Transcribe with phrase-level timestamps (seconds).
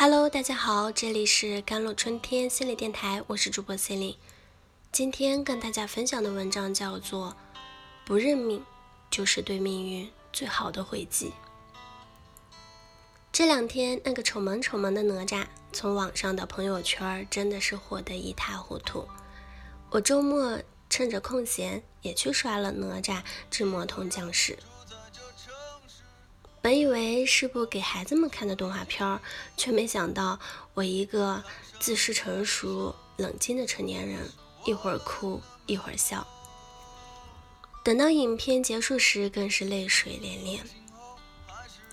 [0.00, 4.18] Hello，大家好，这里是甘露春天心理电台，我是主播 c e l i n e
[4.92, 7.36] 今天跟大家分享的文章叫做
[8.06, 8.64] 《不认命
[9.10, 11.30] 就是对命运最好的回击》。
[13.32, 19.08] 这两天，那个丑萌丑萌的哪吒从网上的朋友圈真的是火得一塌糊涂。
[19.90, 24.56] 我周末趁着空闲也去刷了哪吒之魔童降世。
[26.60, 29.20] 本以为是部给孩子们看的动画片，
[29.56, 30.38] 却没想到
[30.74, 31.42] 我一个
[31.78, 34.28] 自视成熟、冷静的成年人，
[34.64, 36.26] 一会儿哭一会儿笑。
[37.84, 40.62] 等到影片结束时，更是泪水连连。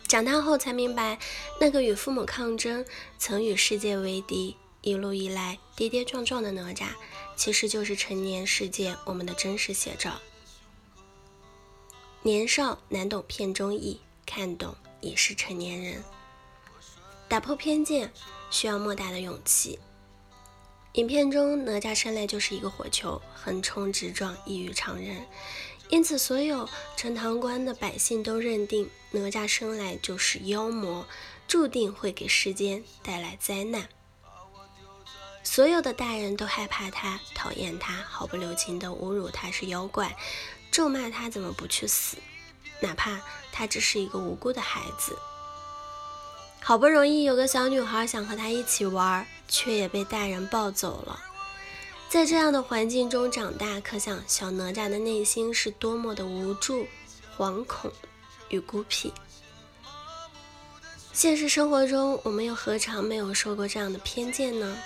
[0.07, 1.19] 长大后才明白，
[1.59, 2.85] 那个与父母抗争、
[3.17, 6.87] 曾与世界为敌、一路以来跌跌撞撞的哪吒，
[7.35, 10.19] 其实就是成年世界我们的真实写照。
[12.23, 16.03] 年少难懂片中意，看懂已是成年人。
[17.27, 18.11] 打破偏见
[18.49, 19.79] 需要莫大的勇气。
[20.93, 25.25] 影片中，哪吒生来就是一个火球，横冲直撞，异于常人。
[25.89, 31.05] 因此，所有陈塘关的百姓都认定哪吒生来就是妖魔，
[31.47, 33.89] 注定会给世间带来灾难。
[35.43, 40.15] 所有的大人都害怕他，讨厌他，毫不留情地侮辱他是妖怪，
[40.71, 42.17] 咒骂他怎么不去死，
[42.85, 43.19] 哪怕
[43.51, 45.17] 他只是一个无辜的孩子。
[46.61, 51.19] 好不容易有个小女孩想和他一起玩，却也被大人抱走了。
[52.09, 56.87] 在这样的环境中长大，可想小哪吒的内心是多么的无助、
[57.37, 57.91] 惶恐
[58.49, 59.11] 与孤僻。
[61.11, 64.77] 现实生活中，我们又何尝没有受过这样的偏见呢？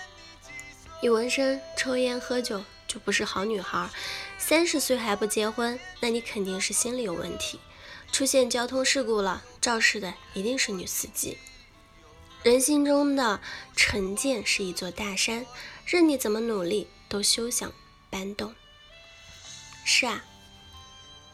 [1.01, 3.89] 你纹身、抽烟、喝酒就不是好女孩，
[4.37, 7.59] 三十岁还不结婚，那你肯定是心理有问题。
[8.11, 11.37] 出现交通事故了，肇事的一定是女司机。
[12.43, 13.41] 人心中的
[13.75, 15.45] 成见是一座大山，
[15.85, 16.87] 任你怎么努力。
[17.09, 17.73] 都休想
[18.11, 18.53] 搬动。
[19.83, 20.23] 是啊，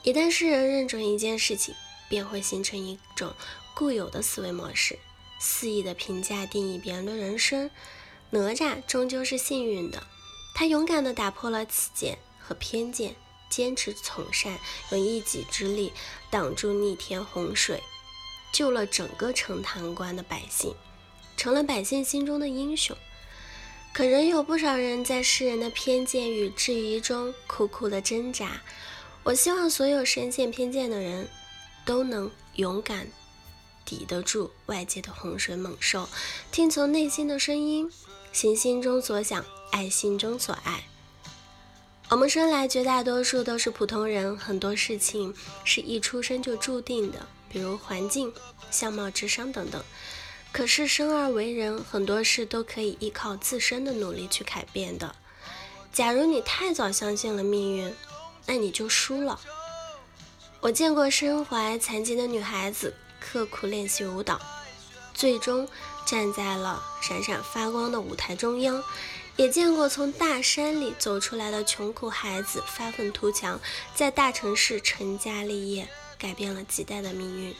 [0.03, 1.75] 一旦世人认准一件事情，
[2.07, 3.33] 便会形成一种
[3.73, 4.97] 固有的思维模式，
[5.37, 7.69] 肆意的评价、定义别人的人生。
[8.29, 10.07] 哪吒终究是幸运的，
[10.55, 13.17] 他勇敢的打破了起见和偏见，
[13.49, 14.59] 坚持从善，
[14.91, 15.93] 用一己之力
[16.29, 17.81] 挡住逆天洪水，
[18.51, 20.73] 救了整个陈塘关的百姓，
[21.37, 22.95] 成了百姓心中的英雄。
[23.93, 28.61] 可仍有不少人在世人的偏见与质疑中苦苦的挣扎。
[29.23, 31.29] 我希望所有深陷偏见的人
[31.85, 33.07] 都能勇敢
[33.85, 36.09] 抵得住外界的洪水猛兽，
[36.51, 37.89] 听从内心的声音，
[38.33, 40.83] 行心中所想，爱心中所爱。
[42.09, 45.33] 我们生来绝大多数都是普通人，很多事情
[45.63, 48.31] 是一出生就注定的，比如环境、
[48.69, 49.83] 相貌、智商等等。
[50.51, 55.15] 可是生而为人，很多事都可以依靠自身的努力去改变的。
[55.91, 57.93] 假如你太早相信了命运，
[58.45, 59.39] 那你就输了。
[60.61, 64.39] 我见过身怀残疾的女孩子刻苦练习舞蹈，
[65.13, 65.67] 最终
[66.05, 68.81] 站在了闪闪发光的舞台中央；
[69.37, 73.59] 也见过从大山里走出来的穷苦孩子发愤图强，
[73.93, 75.87] 在大城市成家立业，
[76.17, 77.55] 改变了几代的命运。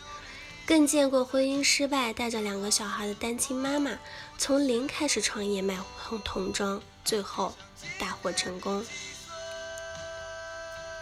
[0.66, 4.00] 更见过婚姻失败，带着两个小孩的单亲妈妈，
[4.38, 5.78] 从零开始创业卖
[6.08, 7.54] 童童装，最后
[8.00, 8.84] 大获成功。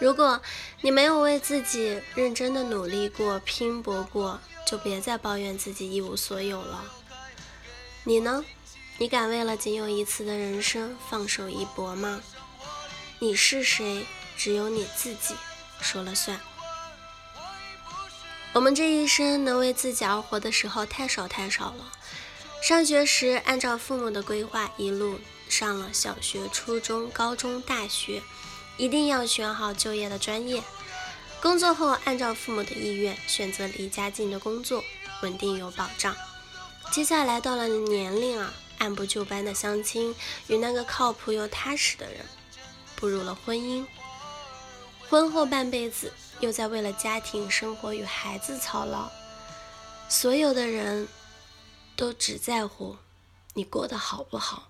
[0.00, 0.42] 如果
[0.80, 6.84] 你没有为自己认真的努力过、拼搏过，就别再抱怨自己一无所有了。
[8.02, 8.44] 你呢？
[8.96, 12.20] 你敢为了仅有一次的人生放手一搏吗？
[13.18, 14.06] 你是谁？
[14.36, 15.34] 只有你自己
[15.80, 16.40] 说了算。
[18.52, 21.92] 我们这一生能为自己而活的时候太少太少了。
[22.62, 25.18] 上学时按照父母的规划一路
[25.48, 28.22] 上了小学、初中、高中、大学，
[28.76, 30.62] 一定要选好就业的专业。
[31.42, 34.84] 工作后按照父母的意愿选择离家近的工作，
[35.22, 36.14] 稳定有保障。
[36.92, 40.14] 接下来到了年龄啊，按部就班的相亲，
[40.48, 42.24] 与那个靠谱又踏实的人，
[42.96, 43.86] 步入了婚姻。
[45.08, 46.12] 婚后半辈子。
[46.40, 49.08] 又在为了家庭生活与孩子操劳，
[50.08, 51.06] 所有的人
[51.94, 52.96] 都只在乎
[53.54, 54.68] 你过得好不好，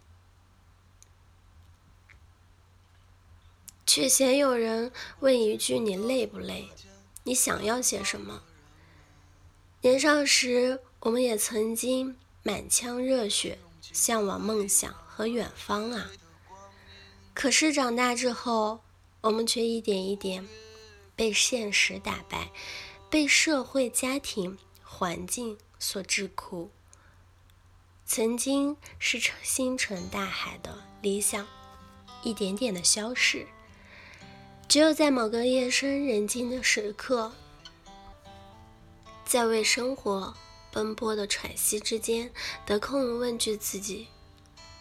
[3.87, 6.69] 却鲜有人问一句你累不累？
[7.25, 8.43] 你想要些什么？
[9.81, 13.59] 年少时，我们也曾经满腔热血，
[13.93, 16.11] 向往梦想和远方啊。
[17.35, 18.81] 可是长大之后，
[19.21, 20.47] 我们却一点一点。
[21.17, 22.51] 被现实打败，
[23.09, 26.71] 被社会、家庭、环境所桎梏，
[28.05, 31.47] 曾经是星辰大海的理想，
[32.25, 33.47] 一点点的消逝。
[34.67, 37.33] 只有在某个夜深人静的时刻，
[39.25, 40.35] 在为生活
[40.75, 42.33] 奔波的喘息之间，
[42.67, 44.09] 得空问句自己：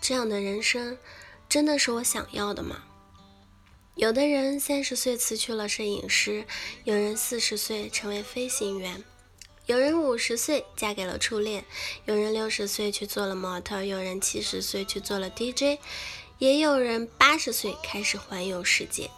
[0.02, 0.98] 这样的人生，
[1.48, 2.86] 真的是我想要的吗？
[3.94, 6.48] 有的人三十岁辞去了摄影师，
[6.84, 9.04] 有人四十岁成为飞行员，
[9.68, 11.64] 有人五十岁嫁给了初恋，
[12.06, 15.80] 有人六十岁去做了模特，有人七十岁去做了 DJ，
[16.40, 19.12] 也有人八十岁开始环游世界。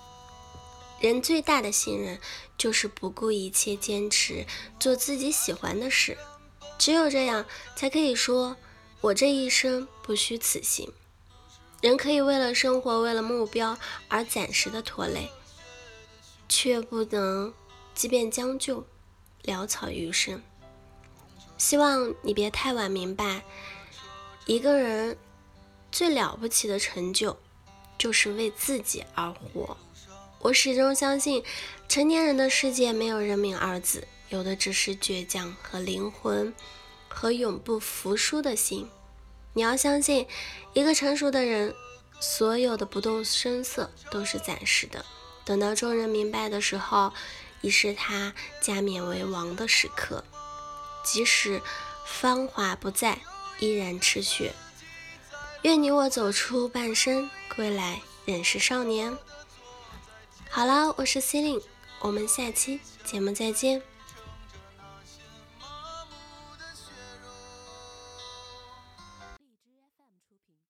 [0.99, 2.19] 人最大的信任
[2.57, 4.45] 就是不顾一切坚持
[4.77, 6.17] 做自己喜欢的事，
[6.77, 7.45] 只有这样
[7.75, 8.55] 才可以说
[9.01, 10.91] 我这一生不虚此行。
[11.81, 13.77] 人可以为了生活，为了目标
[14.07, 15.29] 而暂时的拖累，
[16.49, 17.53] 却不能
[17.93, 18.85] 即便将就，
[19.43, 20.41] 潦草余生。
[21.57, 23.43] 希望你别太晚明白，
[24.45, 25.17] 一个人
[25.91, 27.37] 最了不起的成就，
[27.97, 29.77] 就是为自己而活。
[30.39, 31.43] 我始终相信，
[31.87, 36.53] 成年人的世界没有人命二字，有的只是倔强和灵魂，
[37.07, 38.89] 和永不服输的心。
[39.53, 40.27] 你要相信，
[40.73, 41.73] 一个成熟的人，
[42.19, 45.05] 所有的不动声色都是暂时的。
[45.45, 47.13] 等到众人明白的时候，
[47.61, 50.23] 已是他加冕为王的时刻。
[51.03, 51.61] 即使
[52.05, 53.19] 芳华不在，
[53.59, 54.53] 依然赤血。
[55.61, 59.15] 愿你我走出半生，归来仍是少年。
[60.49, 61.61] 好了，我是 C 令，
[61.99, 63.81] 我们下期节目再见。